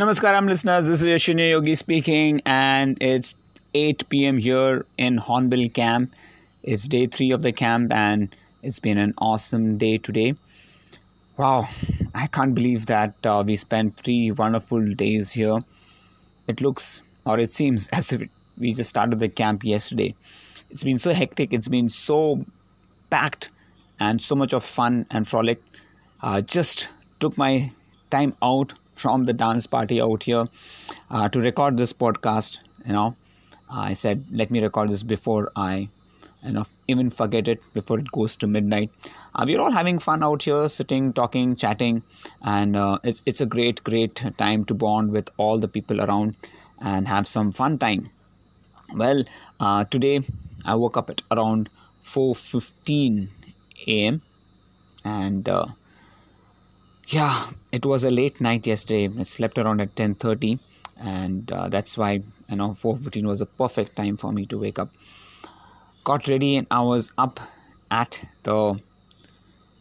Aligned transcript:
Namaskaram, 0.00 0.48
listeners. 0.48 0.86
This 0.86 1.02
is 1.02 1.06
Yashine 1.06 1.50
Yogi 1.50 1.74
speaking, 1.74 2.40
and 2.46 2.96
it's 3.02 3.34
8 3.74 4.08
p.m. 4.08 4.38
here 4.38 4.86
in 4.96 5.18
Hornbill 5.18 5.68
Camp. 5.68 6.14
It's 6.62 6.88
day 6.88 7.04
three 7.04 7.32
of 7.32 7.42
the 7.42 7.52
camp, 7.52 7.92
and 7.92 8.34
it's 8.62 8.78
been 8.78 8.96
an 8.96 9.12
awesome 9.18 9.76
day 9.76 9.98
today. 9.98 10.36
Wow, 11.36 11.68
I 12.14 12.28
can't 12.28 12.54
believe 12.54 12.86
that 12.86 13.14
uh, 13.26 13.44
we 13.46 13.56
spent 13.56 13.98
three 13.98 14.30
wonderful 14.30 14.94
days 14.94 15.32
here. 15.32 15.58
It 16.46 16.62
looks, 16.62 17.02
or 17.26 17.38
it 17.38 17.52
seems, 17.52 17.86
as 17.92 18.10
if 18.10 18.22
we 18.56 18.72
just 18.72 18.88
started 18.88 19.18
the 19.18 19.28
camp 19.28 19.64
yesterday. 19.64 20.14
It's 20.70 20.82
been 20.82 20.96
so 20.96 21.12
hectic, 21.12 21.52
it's 21.52 21.68
been 21.68 21.90
so 21.90 22.46
packed, 23.10 23.50
and 23.98 24.22
so 24.22 24.34
much 24.34 24.54
of 24.54 24.64
fun 24.64 25.04
and 25.10 25.28
frolic. 25.28 25.62
Uh, 26.22 26.40
just 26.40 26.88
took 27.18 27.36
my 27.36 27.70
time 28.10 28.34
out 28.40 28.72
from 29.00 29.24
the 29.24 29.32
dance 29.32 29.66
party 29.66 30.00
out 30.00 30.22
here 30.24 30.46
uh, 31.10 31.28
to 31.28 31.40
record 31.40 31.76
this 31.76 31.92
podcast. 31.92 32.58
You 32.86 32.92
know, 32.92 33.16
I 33.70 33.94
said, 33.94 34.24
let 34.30 34.50
me 34.50 34.60
record 34.60 34.90
this 34.90 35.02
before 35.02 35.50
I, 35.56 35.88
you 36.44 36.52
know, 36.52 36.66
even 36.88 37.10
forget 37.10 37.48
it 37.48 37.60
before 37.72 37.98
it 37.98 38.10
goes 38.12 38.36
to 38.36 38.46
midnight. 38.46 38.90
Uh, 39.34 39.44
we're 39.46 39.60
all 39.60 39.70
having 39.70 39.98
fun 39.98 40.22
out 40.22 40.42
here, 40.42 40.68
sitting, 40.68 41.12
talking, 41.12 41.56
chatting, 41.56 42.02
and 42.42 42.76
uh, 42.76 42.98
it's 43.04 43.22
it's 43.26 43.40
a 43.40 43.46
great, 43.46 43.82
great 43.84 44.22
time 44.38 44.64
to 44.66 44.74
bond 44.74 45.12
with 45.12 45.28
all 45.36 45.58
the 45.58 45.68
people 45.68 46.00
around 46.00 46.34
and 46.80 47.08
have 47.08 47.26
some 47.26 47.52
fun 47.52 47.78
time. 47.78 48.10
Well, 48.94 49.24
uh, 49.60 49.84
today 49.84 50.24
I 50.64 50.74
woke 50.74 50.96
up 50.96 51.10
at 51.10 51.22
around 51.30 51.68
4:15 52.04 53.28
a.m. 53.86 54.22
and 55.04 55.48
uh, 55.48 55.66
yeah 57.10 57.50
it 57.72 57.84
was 57.84 58.04
a 58.04 58.10
late 58.10 58.40
night 58.40 58.66
yesterday. 58.66 59.10
I 59.18 59.22
slept 59.24 59.58
around 59.58 59.80
at 59.80 59.94
10.30 59.96 60.58
and 60.96 61.50
uh, 61.50 61.68
that's 61.68 61.98
why 61.98 62.22
you 62.48 62.56
know 62.56 62.70
4.15 62.70 63.24
was 63.24 63.40
a 63.40 63.46
perfect 63.46 63.96
time 63.96 64.16
for 64.16 64.32
me 64.32 64.46
to 64.46 64.58
wake 64.58 64.78
up. 64.78 64.90
Got 66.04 66.28
ready 66.28 66.56
and 66.56 66.66
i 66.70 66.80
was 66.80 67.12
up 67.18 67.40
at 67.90 68.20
the 68.44 68.80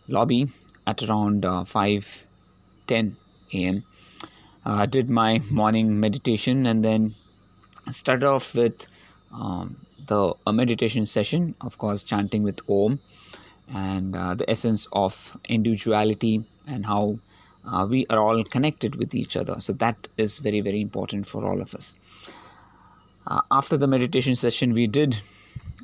lobby 0.07 0.51
at 0.87 1.03
around 1.03 1.45
uh, 1.45 1.63
5.10 1.63 3.15
a.m 3.53 3.83
uh, 4.65 4.85
did 4.85 5.09
my 5.09 5.39
morning 5.49 5.99
meditation 5.99 6.65
and 6.65 6.83
then 6.83 7.15
started 7.89 8.25
off 8.25 8.55
with 8.55 8.87
um, 9.31 9.77
the 10.07 10.33
a 10.47 10.53
meditation 10.53 11.05
session 11.05 11.55
of 11.61 11.77
course 11.77 12.03
chanting 12.03 12.43
with 12.43 12.59
om 12.67 12.99
and 13.73 14.15
uh, 14.15 14.33
the 14.33 14.49
essence 14.49 14.87
of 14.91 15.37
individuality 15.47 16.43
and 16.69 16.85
how 16.85 17.19
uh, 17.65 17.85
we 17.89 18.05
are 18.07 18.19
all 18.19 18.43
connected 18.43 18.95
with 18.95 19.13
each 19.13 19.35
other. 19.35 19.59
So, 19.59 19.73
that 19.73 20.07
is 20.17 20.39
very, 20.39 20.61
very 20.61 20.81
important 20.81 21.25
for 21.25 21.45
all 21.45 21.61
of 21.61 21.73
us. 21.73 21.95
Uh, 23.27 23.41
after 23.51 23.77
the 23.77 23.87
meditation 23.87 24.35
session, 24.35 24.73
we 24.73 24.87
did 24.87 25.21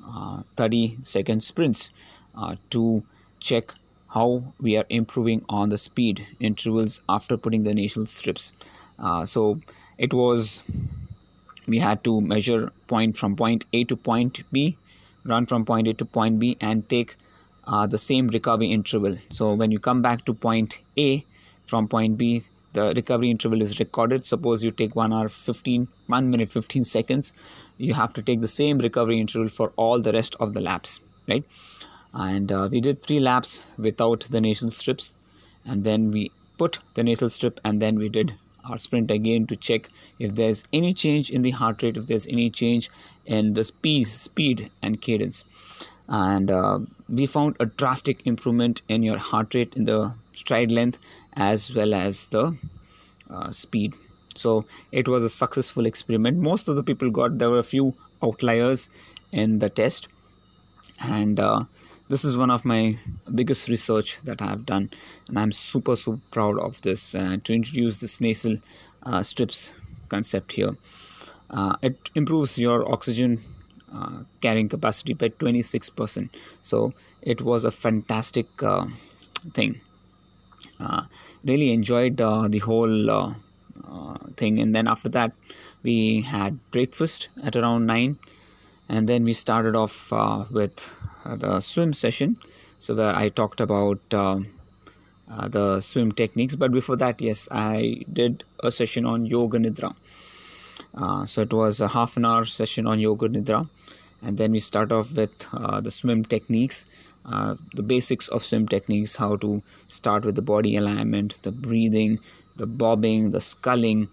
uh, 0.08 0.42
30 0.56 0.98
second 1.04 1.44
sprints 1.44 1.92
uh, 2.36 2.56
to 2.70 3.04
check 3.40 3.74
how 4.10 4.44
we 4.62 4.78
are 4.78 4.86
improving 4.90 5.44
on 5.50 5.70
the 5.70 5.78
speed 5.78 6.26
intervals 6.40 7.02
after 7.10 7.36
putting 7.36 7.64
the 7.64 7.74
nasal 7.74 8.06
strips. 8.06 8.54
Uh, 8.98 9.26
so, 9.26 9.60
it 9.98 10.14
was 10.14 10.62
we 11.68 11.80
had 11.80 12.04
to 12.04 12.22
measure 12.22 12.72
point 12.88 13.18
from 13.18 13.36
point 13.36 13.66
A 13.74 13.84
to 13.86 13.96
point 13.96 14.44
B, 14.52 14.78
run 15.24 15.46
from 15.46 15.66
point 15.66 15.88
A 15.88 15.94
to 15.94 16.06
point 16.06 16.40
B, 16.40 16.58
and 16.62 16.88
take 16.90 17.16
uh, 17.68 17.88
the 17.88 17.98
same 17.98 18.28
recovery 18.28 18.72
interval. 18.72 19.18
So 19.30 19.54
when 19.54 19.72
you 19.72 19.80
come 19.80 20.02
back 20.02 20.26
to 20.26 20.34
point 20.34 20.78
A 20.98 21.26
from 21.66 21.88
point 21.88 22.18
B, 22.18 22.44
the 22.74 22.94
recovery 22.96 23.32
interval 23.32 23.62
is 23.62 23.80
recorded. 23.80 24.26
Suppose 24.26 24.64
you 24.64 24.72
take 24.72 24.96
1 24.96 25.14
hour 25.14 25.30
15, 25.30 25.88
1 26.08 26.30
minute 26.30 26.52
15 26.52 26.84
seconds, 26.84 27.34
you 27.78 27.94
have 27.94 28.14
to 28.14 28.22
take 28.22 28.42
the 28.42 28.48
same 28.48 28.80
recovery 28.80 29.20
interval 29.20 29.50
for 29.50 29.72
all 29.78 30.02
the 30.02 30.12
rest 30.12 30.36
of 30.40 30.54
the 30.54 30.62
laps, 30.62 31.00
right? 31.28 31.44
And 32.14 32.52
uh, 32.52 32.70
we 32.72 32.82
did 32.82 33.02
three 33.02 33.20
laps 33.20 33.64
without 33.78 34.22
the 34.30 34.42
nasal 34.42 34.70
strips, 34.70 35.16
and 35.66 35.84
then 35.84 36.12
we 36.12 36.32
put 36.58 36.80
the 36.94 37.04
nasal 37.04 37.30
strip, 37.30 37.60
and 37.66 37.82
then 37.82 37.96
we 37.98 38.10
did 38.10 38.34
our 38.70 38.78
sprint 38.78 39.12
again 39.12 39.46
to 39.48 39.56
check 39.56 39.90
if 40.20 40.36
there's 40.36 40.64
any 40.74 40.94
change 40.94 41.30
in 41.30 41.42
the 41.42 41.52
heart 41.52 41.84
rate, 41.84 41.98
if 41.98 42.08
there's 42.08 42.28
any 42.28 42.50
change 42.50 42.90
in 43.26 43.54
the 43.54 43.64
speed, 43.64 44.06
speed 44.06 44.72
and 44.82 45.02
cadence 45.02 45.44
and 46.08 46.52
uh, 46.52 46.80
we 47.10 47.26
found 47.26 47.56
a 47.60 47.66
drastic 47.66 48.26
improvement 48.26 48.82
in 48.88 49.04
your 49.04 49.18
heart 49.18 49.54
rate 49.54 49.74
in 49.76 49.86
the 49.86 50.14
stride 50.34 50.72
length 50.72 51.00
as 51.34 51.74
well 51.74 51.94
as 51.94 52.28
the 52.30 52.58
uh, 53.30 53.52
speed. 53.52 53.94
So 54.36 54.66
it 54.92 55.08
was 55.08 55.24
a 55.24 55.30
successful 55.30 55.86
experiment. 55.86 56.38
Most 56.38 56.68
of 56.68 56.76
the 56.76 56.84
people 56.84 57.10
got 57.10 57.38
there 57.38 57.50
were 57.50 57.60
a 57.60 57.64
few 57.64 57.94
outliers 58.22 58.90
in 59.32 59.60
the 59.60 59.70
test. 59.70 60.08
And 61.00 61.40
uh, 61.40 61.64
this 62.10 62.24
is 62.24 62.38
one 62.38 62.52
of 62.52 62.66
my 62.66 62.98
biggest 63.34 63.68
research 63.68 64.20
that 64.24 64.42
i 64.42 64.46
have 64.46 64.66
done. 64.66 64.92
And 65.28 65.40
i'm 65.40 65.52
super 65.52 65.96
super 65.96 66.22
proud 66.32 66.60
of 66.60 66.82
this 66.82 67.16
uh, 67.16 67.38
to 67.44 67.54
introduce 67.54 68.00
this 68.00 68.22
nasal 68.22 68.58
uh, 69.04 69.24
strips 69.24 69.72
concept 70.10 70.52
here. 70.54 70.76
Uh, 71.50 71.76
it 71.82 72.10
improves 72.16 72.58
your 72.58 72.92
oxygen 72.92 73.44
uh, 73.96 74.24
carrying 74.42 74.68
capacity 74.68 75.14
by 75.14 75.30
26%. 75.30 76.30
So 76.62 76.94
it 77.22 77.42
was 77.42 77.64
a 77.64 77.72
fantastic 77.72 78.62
uh, 78.62 78.88
thing. 79.54 79.80
Uh, 80.80 81.04
really 81.46 81.72
enjoyed 81.72 82.20
uh, 82.20 82.50
the 82.50 82.60
whole 82.60 83.10
uh, 83.10 83.34
thing. 84.36 84.60
And 84.60 84.76
then 84.76 84.88
after 84.88 85.08
that, 85.10 85.32
we 85.84 86.22
had 86.22 86.60
breakfast 86.72 87.30
at 87.42 87.56
around 87.56 87.86
9. 87.86 88.20
And 88.90 89.08
then 89.08 89.24
we 89.24 89.32
started 89.32 89.76
off 89.76 90.12
with 90.52 90.94
the 91.26 91.62
swim 91.62 91.94
session. 91.94 92.38
So 92.80 92.96
where 92.96 93.16
I 93.16 93.30
talked 93.30 93.62
about 93.62 94.00
the 94.10 95.80
swim 95.80 96.12
techniques. 96.12 96.56
But 96.56 96.72
before 96.72 96.98
that, 96.98 97.22
yes, 97.22 97.48
I 97.50 98.04
did 98.12 98.44
a 98.62 98.72
session 98.72 99.06
on 99.06 99.26
yoga 99.26 99.58
nidra. 99.58 99.96
Uh, 100.96 101.26
so 101.26 101.42
it 101.42 101.54
was 101.54 101.82
a 101.82 101.88
half 101.88 102.18
an 102.18 102.26
hour 102.26 102.46
session 102.46 102.88
on 102.88 103.00
yoga 103.00 103.28
nidra. 103.30 103.68
And 104.22 104.38
then 104.38 104.52
we 104.52 104.60
start 104.60 104.92
off 104.92 105.16
with 105.16 105.32
uh, 105.54 105.82
the 105.82 105.92
swim 105.92 106.26
techniques. 106.26 106.86
Uh, 107.26 107.56
the 107.74 107.84
basics 107.84 108.28
of 108.30 108.44
swim 108.44 108.68
techniques 108.68 109.16
how 109.16 109.36
to 109.38 109.62
start 109.88 110.24
with 110.24 110.36
the 110.36 110.44
body 110.44 110.78
alignment 110.78 111.40
the 111.42 111.52
breathing 111.52 112.20
the 112.56 112.68
bobbing 112.68 113.32
the 113.32 113.42
sculling 113.42 114.08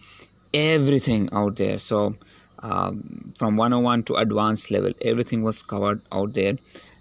everything 0.54 1.28
out 1.32 1.56
there. 1.56 1.78
So 1.78 2.16
um, 2.60 3.34
from 3.36 3.56
101 3.56 4.04
to 4.04 4.14
advanced 4.14 4.70
level 4.70 4.92
everything 5.02 5.42
was 5.42 5.62
covered 5.62 6.00
out 6.10 6.32
there. 6.32 6.56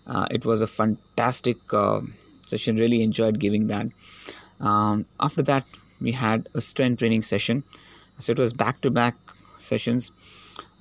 Uh, 0.06 0.28
it 0.30 0.46
was 0.46 0.62
a 0.62 0.68
fantastic 0.68 1.58
uh, 1.74 2.02
session. 2.46 2.76
Really 2.76 3.04
enjoyed 3.04 3.40
giving 3.40 3.68
that. 3.68 3.88
Um, 4.60 5.06
after 5.22 5.42
that 5.44 5.66
we 6.02 6.12
had 6.12 6.50
a 6.54 6.62
strength 6.62 7.00
training 7.00 7.22
session. 7.22 7.64
So 8.20 8.32
it 8.32 8.40
was 8.40 8.52
back 8.52 8.82
to 8.82 8.92
back 8.92 9.16
sessions 9.62 10.12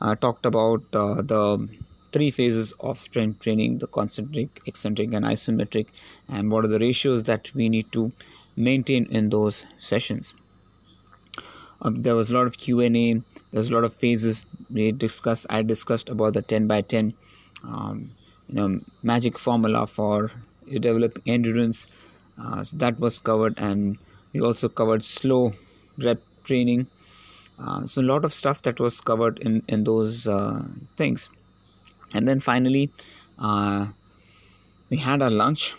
uh, 0.01 0.15
talked 0.15 0.47
about 0.47 0.83
uh, 0.93 1.23
the 1.23 1.69
three 2.13 2.31
phases 2.31 2.73
of 2.81 2.99
strength 2.99 3.41
training 3.41 3.79
the 3.79 3.87
concentric 3.87 4.61
eccentric 4.67 5.13
and 5.13 5.25
isometric 5.25 5.87
and 6.29 6.51
what 6.51 6.65
are 6.65 6.69
the 6.69 6.79
ratios 6.79 7.23
that 7.25 7.53
we 7.55 7.69
need 7.69 7.91
to 7.93 8.13
maintain 8.57 9.07
in 9.07 9.31
those 9.31 9.65
sessions. 9.79 10.35
Um, 11.83 11.95
there 11.95 12.15
was 12.15 12.31
a 12.31 12.35
lot 12.35 12.47
of 12.47 12.59
q&a 12.59 13.23
there's 13.53 13.71
a 13.71 13.75
lot 13.75 13.85
of 13.85 13.95
phases 13.95 14.45
we 14.71 14.93
discussed 14.93 15.47
i 15.49 15.63
discussed 15.63 16.11
about 16.11 16.35
the 16.35 16.43
10 16.43 16.67
by 16.67 16.83
10 16.83 17.15
um, 17.65 18.11
you 18.49 18.55
know 18.55 18.81
magic 19.03 19.39
formula 19.39 19.87
for 19.87 20.31
you 20.67 20.79
develop 20.79 21.19
endurance 21.27 21.87
uh, 22.39 22.63
so 22.63 22.77
that 22.77 23.01
was 23.01 23.19
covered 23.19 23.59
and 23.59 23.97
we 24.35 24.41
also 24.41 24.69
covered 24.69 25.03
slow 25.03 25.53
rep 25.99 26.21
training 26.45 26.87
uh, 27.63 27.87
so 27.87 28.01
a 28.01 28.03
lot 28.03 28.25
of 28.25 28.33
stuff 28.33 28.63
that 28.63 28.81
was 28.81 29.01
covered 29.01 29.39
in 29.39 29.63
in 29.69 29.85
those 29.85 30.27
uh, 30.27 30.65
things. 30.97 31.29
And 32.15 32.27
then 32.27 32.41
finally 32.41 32.91
uh, 33.39 33.89
we 34.89 34.97
had 34.97 35.23
our 35.23 35.31
lunch 35.31 35.77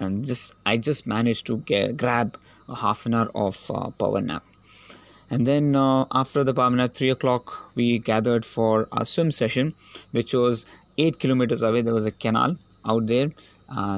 and 0.00 0.24
just 0.24 0.52
i 0.66 0.76
just 0.76 1.06
managed 1.06 1.46
to 1.46 1.58
get, 1.58 1.96
grab 1.96 2.38
a 2.68 2.74
half 2.74 3.06
an 3.06 3.14
hour 3.14 3.30
of 3.34 3.70
uh, 3.70 3.90
power 3.90 4.20
nap. 4.20 4.44
And 5.30 5.46
then 5.46 5.74
uh, 5.74 6.04
after 6.12 6.44
the 6.44 6.54
power 6.54 6.70
nap 6.70 6.94
3 6.94 7.10
o'clock 7.10 7.52
we 7.74 7.98
gathered 7.98 8.46
for 8.46 8.88
a 8.92 9.04
swim 9.04 9.30
session 9.30 9.74
which 10.12 10.32
was 10.32 10.66
8 10.96 11.18
kilometers 11.18 11.62
away. 11.62 11.82
There 11.82 11.94
was 11.94 12.06
a 12.06 12.12
canal 12.12 12.56
out 12.86 13.06
there. 13.08 13.32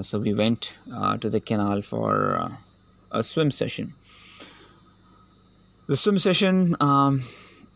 So 0.02 0.18
we 0.18 0.32
went 0.32 0.72
to 1.20 1.28
the 1.28 1.40
canal 1.40 1.82
for 1.82 2.50
a 3.10 3.22
swim 3.22 3.50
session 3.50 3.92
the 5.86 5.96
swim 5.96 6.18
session, 6.18 6.76
um, 6.80 7.22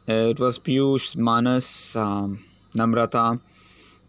it 0.07 0.41
was 0.41 0.59
Piyush, 0.59 1.17
Manas, 1.17 1.95
um, 1.97 2.45
Namrata, 2.77 3.41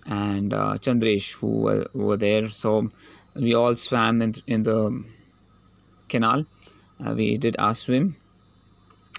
and 0.06 0.54
uh, 0.54 0.78
Chandresh 0.80 1.34
who 1.34 1.62
were, 1.62 1.86
were 1.94 2.18
there. 2.18 2.50
So 2.50 2.90
we 3.36 3.54
all 3.54 3.76
swam 3.76 4.22
in, 4.22 4.36
in 4.48 4.64
the 4.64 5.04
canal. 6.10 6.46
Uh, 7.04 7.14
we 7.16 7.38
did 7.38 7.56
our 7.58 7.74
swim, 7.74 8.16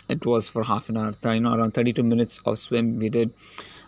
it 0.09 0.27
was 0.27 0.49
for 0.49 0.63
half 0.63 0.89
an 0.89 0.97
hour, 0.97 1.13
you 1.35 1.41
know, 1.41 1.55
around 1.55 1.73
32 1.75 2.03
minutes 2.03 2.41
of 2.45 2.59
swim 2.59 2.99
we 2.99 3.09
did. 3.09 3.33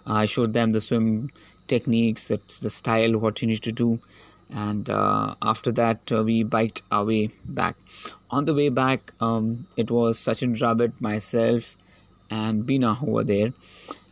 I 0.07 0.25
showed 0.25 0.53
them 0.53 0.73
the 0.73 0.81
swim 0.81 1.31
techniques, 1.69 2.31
it's 2.31 2.59
the 2.59 2.71
style, 2.71 3.19
what 3.19 3.41
you 3.43 3.49
need 3.49 3.63
to 3.63 3.73
do. 3.73 4.01
And 4.51 4.89
uh, 4.91 5.35
after 5.43 5.73
that, 5.73 6.13
uh, 6.13 6.23
we 6.23 6.43
biked 6.43 6.83
our 6.91 7.05
way 7.05 7.31
back. 7.45 7.77
On 8.31 8.45
the 8.45 8.55
way 8.55 8.69
back, 8.69 9.13
um, 9.21 9.67
it 9.77 9.91
was 9.91 10.19
Sachin 10.19 10.57
Dravid, 10.57 10.93
myself, 11.01 11.77
and 12.31 12.67
Bina 12.67 12.95
who 12.95 13.11
were 13.11 13.25
there. 13.25 13.53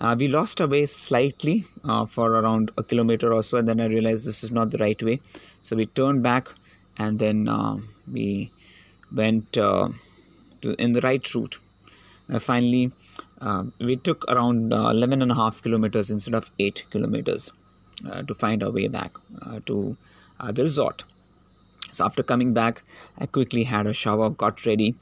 Uh, 0.01 0.17
we 0.19 0.29
lost 0.29 0.61
our 0.61 0.67
way 0.67 0.85
slightly 0.87 1.65
uh, 1.85 2.07
for 2.07 2.33
around 2.33 2.71
a 2.77 2.83
kilometer 2.83 3.33
or 3.33 3.43
so, 3.43 3.59
and 3.59 3.69
then 3.69 3.81
I 3.81 3.87
realized 3.87 4.27
this 4.27 4.43
is 4.45 4.51
not 4.51 4.71
the 4.71 4.79
right 4.79 5.01
way. 5.03 5.21
So 5.63 5.77
we 5.77 5.87
turned 5.87 6.23
back, 6.23 6.49
and 6.99 7.19
then 7.19 7.49
uh, 7.49 7.79
we 8.11 8.51
went 9.15 9.57
uh, 9.57 9.89
to, 10.63 10.75
in 10.75 10.93
the 10.93 11.01
right 11.01 11.35
route. 11.35 11.59
Finally, 12.41 12.91
uh, 13.41 13.65
we 13.81 13.97
took 13.97 14.25
around 14.31 14.73
11 14.73 15.21
and 15.21 15.31
a 15.31 15.35
half 15.35 15.63
kilometers 15.63 16.11
instead 16.11 16.35
of 16.35 16.51
8 16.59 16.85
kilometers 16.91 17.51
to 18.27 18.35
find 18.35 18.63
our 18.63 18.71
way 18.71 18.89
back 18.89 19.13
to 19.67 19.97
the 20.51 20.63
resort. 20.63 21.05
So 21.93 22.05
after 22.07 22.23
coming 22.23 22.55
back, 22.55 22.83
I 23.19 23.27
quickly 23.27 23.65
had 23.65 23.87
a 23.87 23.93
shower, 23.93 24.31
got 24.31 24.65
ready, 24.67 24.97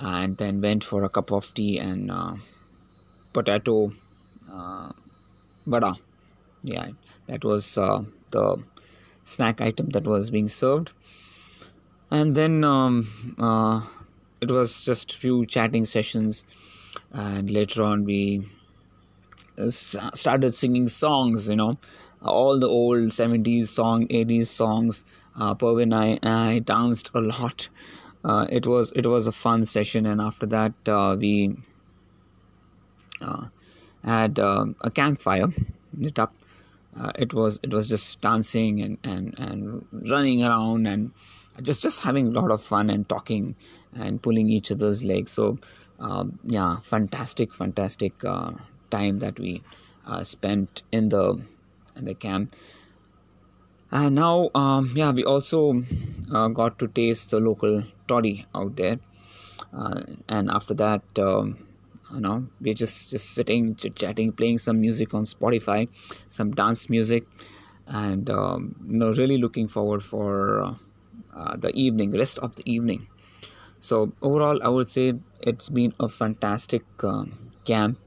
and 0.00 0.36
then 0.36 0.60
went 0.60 0.84
for 0.84 1.02
a 1.02 1.08
cup 1.08 1.32
of 1.32 1.52
tea 1.54 1.78
and 1.78 2.12
potato 3.32 3.92
uh, 4.52 4.92
vada. 5.66 5.94
Yeah, 6.62 6.90
that 7.26 7.44
was 7.44 7.78
uh, 7.78 8.02
the 8.30 8.62
snack 9.24 9.60
item 9.60 9.88
that 9.90 10.04
was 10.04 10.30
being 10.30 10.48
served. 10.48 10.92
And 12.10 12.34
then 12.34 12.64
um, 12.64 13.36
uh, 13.38 13.80
it 14.40 14.50
was 14.50 14.84
just 14.84 15.14
few 15.14 15.46
chatting 15.46 15.84
sessions, 15.86 16.44
and 17.12 17.50
later 17.50 17.82
on 17.82 18.04
we 18.04 18.46
started 19.70 20.54
singing 20.54 20.88
songs. 20.88 21.48
You 21.48 21.56
know, 21.56 21.78
all 22.22 22.58
the 22.58 22.68
old 22.68 23.08
70s 23.08 23.68
song, 23.68 24.06
80s 24.08 24.46
songs. 24.46 25.04
Uh, 25.38 25.54
Pervin 25.54 25.94
I, 25.94 26.18
I 26.22 26.58
danced 26.60 27.10
a 27.14 27.20
lot. 27.20 27.68
Uh, 28.24 28.46
it 28.50 28.66
was 28.66 28.92
it 28.94 29.06
was 29.06 29.26
a 29.26 29.32
fun 29.32 29.64
session, 29.64 30.04
and 30.04 30.20
after 30.20 30.44
that 30.46 30.74
uh, 30.86 31.16
we 31.18 31.56
uh, 33.22 33.46
had 34.04 34.38
um, 34.38 34.76
a 34.82 34.90
campfire 34.90 35.48
lit 35.96 36.18
up. 36.18 36.34
Uh, 36.98 37.12
it 37.18 37.32
was 37.32 37.58
it 37.62 37.72
was 37.72 37.88
just 37.88 38.20
dancing 38.20 38.82
and, 38.82 38.98
and, 39.04 39.38
and 39.38 39.86
running 39.92 40.44
around 40.44 40.86
and 40.86 41.12
just 41.62 41.80
just 41.82 42.02
having 42.02 42.26
a 42.28 42.30
lot 42.30 42.50
of 42.50 42.62
fun 42.62 42.90
and 42.90 43.08
talking 43.08 43.54
and 43.94 44.20
pulling 44.22 44.48
each 44.48 44.70
other's 44.70 45.02
legs. 45.02 45.32
So 45.32 45.58
um, 45.98 46.38
yeah, 46.44 46.76
fantastic, 46.82 47.54
fantastic 47.54 48.24
uh, 48.24 48.52
time 48.90 49.18
that 49.20 49.38
we 49.38 49.62
uh, 50.06 50.22
spent 50.24 50.82
in 50.92 51.08
the 51.10 51.40
the 52.04 52.14
camp. 52.14 52.54
And 53.90 54.14
now, 54.14 54.50
um, 54.54 54.92
yeah, 54.94 55.10
we 55.12 55.24
also 55.24 55.82
uh, 56.32 56.48
got 56.48 56.78
to 56.78 56.88
taste 56.88 57.30
the 57.30 57.40
local 57.40 57.84
toddy 58.06 58.46
out 58.54 58.76
there. 58.76 59.00
Uh, 59.72 60.02
and 60.28 60.50
after 60.50 60.74
that, 60.74 61.02
um, 61.18 61.58
you 62.14 62.20
know 62.20 62.46
we're 62.60 62.74
just 62.74 63.10
just 63.10 63.30
sitting 63.30 63.74
chit 63.74 63.94
chatting 63.96 64.32
playing 64.32 64.58
some 64.58 64.80
music 64.80 65.14
on 65.14 65.24
spotify 65.24 65.88
some 66.28 66.50
dance 66.50 66.88
music 66.90 67.24
and 67.86 68.30
um, 68.30 68.74
you 68.88 68.98
know 68.98 69.12
really 69.12 69.38
looking 69.38 69.68
forward 69.68 70.02
for 70.02 70.62
uh, 70.62 70.74
uh, 71.34 71.56
the 71.56 71.70
evening 71.72 72.12
rest 72.12 72.38
of 72.38 72.54
the 72.56 72.68
evening 72.70 73.06
so 73.80 74.12
overall 74.22 74.60
i 74.62 74.68
would 74.68 74.88
say 74.88 75.12
it's 75.40 75.68
been 75.68 75.92
a 76.00 76.08
fantastic 76.08 76.82
um, 77.04 77.52
camp 77.64 77.98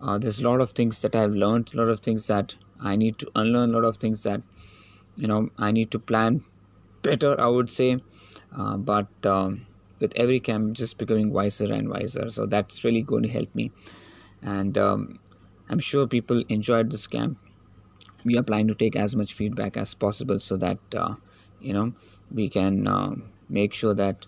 uh, 0.00 0.18
there's 0.18 0.40
a 0.40 0.44
lot 0.44 0.60
of 0.60 0.70
things 0.70 1.00
that 1.02 1.16
i've 1.16 1.34
learned 1.34 1.72
a 1.74 1.76
lot 1.76 1.88
of 1.88 2.00
things 2.00 2.26
that 2.26 2.54
i 2.80 2.96
need 2.96 3.18
to 3.18 3.30
unlearn 3.34 3.70
a 3.70 3.72
lot 3.72 3.84
of 3.84 3.96
things 3.96 4.22
that 4.22 4.40
you 5.16 5.26
know 5.26 5.50
i 5.58 5.70
need 5.70 5.90
to 5.90 5.98
plan 5.98 6.44
better 7.02 7.40
i 7.40 7.46
would 7.46 7.70
say. 7.70 7.98
Uh, 8.56 8.76
but 8.76 9.08
um, 9.26 9.66
with 10.00 10.12
every 10.16 10.40
camp 10.40 10.72
just 10.72 10.96
becoming 10.96 11.32
wiser 11.32 11.70
and 11.70 11.88
wiser. 11.90 12.30
So 12.30 12.46
that's 12.46 12.82
really 12.82 13.02
going 13.02 13.24
to 13.24 13.28
help 13.28 13.54
me. 13.54 13.70
And 14.42 14.78
um, 14.78 15.18
i'm 15.68 15.78
sure 15.78 16.06
people 16.06 16.42
enjoyed 16.48 16.90
this 16.90 17.06
camp. 17.06 17.38
We 18.24 18.38
are 18.38 18.42
planning 18.42 18.68
to 18.68 18.74
take 18.74 18.96
as 18.96 19.14
much 19.14 19.34
feedback 19.34 19.76
as 19.76 19.94
possible 19.94 20.40
so 20.40 20.56
that 20.56 20.78
uh, 20.94 21.14
you 21.60 21.72
know 21.72 21.92
we 22.30 22.48
can 22.48 22.86
uh, 22.86 23.14
make 23.48 23.74
sure 23.74 23.94
that 23.94 24.26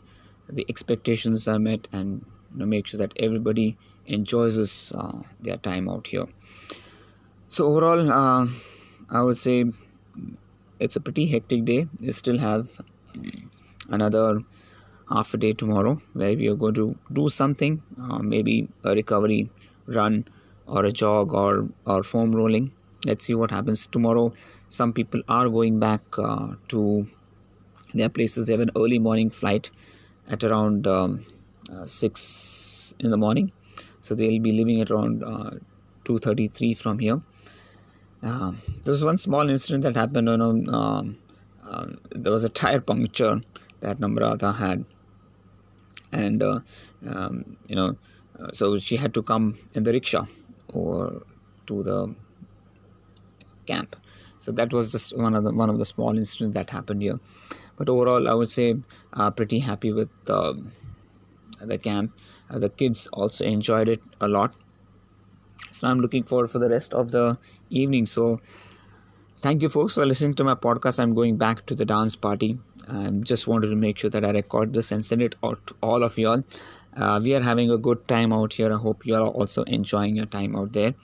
the 0.49 0.67
expectations 0.69 1.47
are 1.49 1.59
met 1.59 1.89
and 1.93 2.25
you 2.53 2.59
know, 2.59 2.67
make 2.67 2.87
sure 2.87 2.99
that 2.99 3.13
everybody 3.17 3.77
enjoys 4.07 4.57
this, 4.57 4.93
uh, 4.93 5.23
their 5.41 5.57
time 5.57 5.89
out 5.89 6.09
here 6.09 6.27
so 7.55 7.67
overall 7.71 8.03
uh, 8.21 8.47
i 9.11 9.23
would 9.23 9.41
say 9.47 9.57
it's 10.81 10.97
a 10.97 11.01
pretty 11.01 11.27
hectic 11.27 11.65
day. 11.65 11.87
We 12.01 12.11
still 12.13 12.39
have 12.39 12.81
another 13.91 14.41
half 15.11 15.35
a 15.35 15.37
day 15.37 15.53
tomorrow 15.53 16.01
where 16.15 16.35
we 16.37 16.49
are 16.49 16.55
going 16.55 16.75
to 16.75 16.97
do 17.13 17.29
something 17.29 17.83
uh, 18.01 18.19
maybe 18.19 18.69
a 18.85 18.95
recovery 18.95 19.51
run 19.87 20.25
or 20.67 20.85
a 20.85 20.93
jog 20.93 21.35
or 21.35 21.69
or 21.87 22.03
foam 22.03 22.33
rolling. 22.33 22.73
Let's 23.07 23.27
see 23.27 23.35
what 23.35 23.51
happens 23.51 23.87
tomorrow. 23.87 24.33
Some 24.69 24.93
people 24.93 25.23
are 25.29 25.49
going 25.49 25.79
back 25.79 26.03
uh, 26.19 26.55
to 26.69 27.07
their 27.93 28.09
places. 28.09 28.47
They 28.47 28.53
have 28.53 28.61
an 28.61 28.71
early 28.77 28.99
morning 28.99 29.31
flight 29.31 29.71
at 30.29 30.45
around 30.45 30.87
um, 30.87 31.27
uh, 31.73 31.85
6 31.85 32.95
in 33.01 33.11
the 33.11 33.17
morning. 33.17 33.51
So 34.01 34.15
they'll 34.15 34.41
be 34.41 34.53
leaving 34.53 34.81
at 34.81 34.91
around 34.91 35.25
uh, 35.25 35.51
2.33 36.05 36.79
from 36.79 36.99
here 37.01 37.21
um, 38.23 38.61
there 38.85 38.93
was 38.93 39.05
one 39.05 39.19
small 39.19 39.49
incident 39.49 39.83
that 39.83 39.97
happened 39.97 40.29
you 40.29 40.37
know 40.37 40.73
um, 40.73 41.17
uh, 41.71 41.87
there 42.11 42.33
was 42.33 42.45
a 42.45 42.49
tire 42.49 42.81
puncture 42.81 43.41
that 43.81 43.99
Namrata 43.99 44.55
had. 44.55 44.85
And 46.13 46.43
uh, 46.43 46.61
um, 47.07 47.57
you 47.69 47.77
know 47.77 47.97
uh, 48.39 48.51
so 48.53 48.79
she 48.79 48.97
had 48.97 49.15
to 49.15 49.23
come 49.23 49.59
in 49.75 49.85
the 49.85 49.93
rickshaw 49.93 50.27
or 50.73 51.23
to 51.67 51.83
the 51.83 52.15
camp. 53.67 53.97
So 54.39 54.51
that 54.53 54.73
was 54.73 54.91
just 54.91 55.17
one 55.17 55.35
of 55.35 55.45
the 55.45 55.53
one 55.53 55.71
of 55.71 55.79
the 55.79 55.85
small 55.85 56.17
incidents 56.17 56.55
that 56.55 56.71
happened 56.71 57.03
here. 57.03 57.21
But 57.77 57.89
overall 57.89 58.29
i 58.29 58.35
would 58.35 58.51
say 58.51 58.77
uh, 59.13 59.31
pretty 59.31 59.61
happy 59.61 59.93
with 59.93 60.11
um, 60.29 60.73
the 61.61 61.79
camp. 61.79 62.13
Uh, 62.51 62.59
the 62.59 62.69
kids 62.69 63.07
also 63.13 63.45
enjoyed 63.45 63.89
it 63.89 64.03
a 64.21 64.27
lot 64.27 64.55
i'm 65.89 66.01
looking 66.01 66.23
forward 66.23 66.51
for 66.51 66.59
the 66.59 66.69
rest 66.69 66.95
of 66.95 67.11
the 67.11 67.39
evening 67.71 68.07
so 68.07 68.41
thank 69.41 69.63
you 69.63 69.69
folks 69.69 69.95
for 69.95 70.07
listening 70.07 70.35
to 70.35 70.45
my 70.45 70.55
podcast 70.55 70.99
i'm 70.99 71.15
going 71.15 71.37
back 71.37 71.65
to 71.67 71.75
the 71.75 71.85
dance 71.85 72.17
party 72.17 72.59
I 72.93 73.09
just 73.23 73.47
wanted 73.47 73.69
to 73.69 73.77
make 73.77 73.99
sure 73.99 74.11
that 74.11 74.25
I 74.25 74.31
record 74.31 74.73
this 74.73 74.91
and 74.91 75.05
send 75.05 75.23
it 75.23 75.37
out 75.45 75.65
to 75.69 75.75
all 75.83 76.03
of 76.03 76.19
y'all. 76.19 76.43
Uh, 76.97 77.21
we 77.23 77.35
are 77.35 77.41
having 77.41 77.71
a 77.71 77.79
good 77.79 78.07
time 78.09 78.33
out 78.33 78.53
here. 78.53 78.73
I 78.73 78.77
hope 78.77 79.07
you 79.07 79.15
are 79.15 79.27
also 79.27 79.63
enjoying 79.65 80.17
your 80.17 80.27
time 80.27 80.57
out 80.57 80.73
there. 80.73 80.95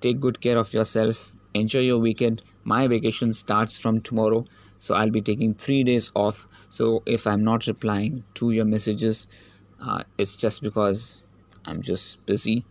Take 0.00 0.18
good 0.18 0.40
care 0.40 0.58
of 0.58 0.72
yourself. 0.72 1.32
Enjoy 1.54 1.80
your 1.80 1.98
weekend. 1.98 2.42
My 2.64 2.88
vacation 2.88 3.32
starts 3.32 3.78
from 3.78 4.00
tomorrow, 4.00 4.44
so 4.76 4.94
I'll 4.94 5.10
be 5.10 5.20
taking 5.20 5.54
three 5.54 5.84
days 5.84 6.10
off. 6.14 6.48
So 6.68 7.02
if 7.06 7.26
I'm 7.26 7.42
not 7.42 7.66
replying 7.66 8.24
to 8.34 8.50
your 8.50 8.64
messages, 8.64 9.28
uh, 9.80 10.02
it's 10.18 10.36
just 10.36 10.62
because 10.62 11.22
I'm 11.64 11.80
just 11.80 12.24
busy 12.26 12.64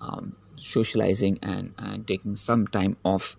um, 0.00 0.36
socializing 0.62 1.38
and, 1.42 1.74
and 1.78 2.06
taking 2.06 2.36
some 2.36 2.66
time 2.66 2.96
off 3.04 3.36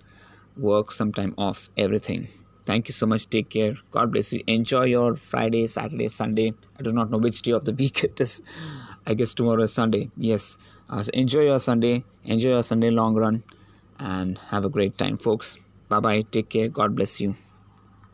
work, 0.57 0.91
some 0.91 1.11
time 1.11 1.33
off 1.37 1.69
everything. 1.77 2.27
Thank 2.65 2.87
you 2.87 2.93
so 2.93 3.05
much. 3.05 3.29
Take 3.29 3.49
care. 3.49 3.75
God 3.91 4.11
bless 4.11 4.31
you. 4.31 4.41
Enjoy 4.47 4.83
your 4.83 5.15
Friday, 5.15 5.67
Saturday, 5.67 6.07
Sunday. 6.07 6.53
I 6.79 6.83
do 6.83 6.93
not 6.93 7.11
know 7.11 7.17
which 7.17 7.41
day 7.41 7.51
of 7.51 7.65
the 7.65 7.73
week 7.83 8.03
it 8.03 8.19
is. 8.21 8.41
I 9.05 9.13
guess 9.13 9.33
tomorrow 9.33 9.63
is 9.63 9.73
Sunday. 9.73 10.09
Yes. 10.15 10.57
Uh, 10.89 11.03
so 11.03 11.09
enjoy 11.13 11.41
your 11.41 11.59
Sunday. 11.59 12.03
Enjoy 12.23 12.49
your 12.49 12.63
Sunday 12.63 12.89
long 12.89 13.15
run. 13.15 13.43
And 13.99 14.37
have 14.49 14.65
a 14.65 14.69
great 14.69 14.97
time, 14.97 15.17
folks. 15.17 15.57
Bye 15.89 15.99
bye. 15.99 16.21
Take 16.21 16.49
care. 16.49 16.69
God 16.69 16.95
bless 16.95 17.19
you. 17.21 17.35